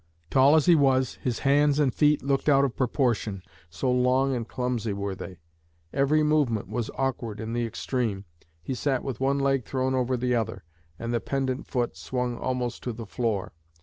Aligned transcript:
Tall 0.31 0.55
as 0.55 0.65
he 0.65 0.73
was, 0.73 1.19
his 1.21 1.39
hands 1.45 1.77
and 1.77 1.93
feet 1.93 2.23
looked 2.23 2.49
out 2.49 2.65
of 2.65 2.75
proportion, 2.75 3.43
so 3.69 3.91
long 3.91 4.35
and 4.35 4.47
clumsy 4.47 4.93
were 4.93 5.13
they. 5.13 5.37
Every 5.93 6.23
movement 6.23 6.67
was 6.67 6.89
awkward 6.95 7.39
in 7.39 7.53
the 7.53 7.67
extreme. 7.67 8.25
He 8.63 8.73
sat 8.73 9.03
with 9.03 9.19
one 9.19 9.37
leg 9.37 9.63
thrown 9.63 9.93
over 9.93 10.17
the 10.17 10.33
other, 10.33 10.63
and 10.97 11.13
the 11.13 11.19
pendent 11.19 11.67
foot 11.67 11.95
swung 11.95 12.35
almost 12.39 12.81
to 12.81 12.93
the 12.93 13.05
floor. 13.05 13.51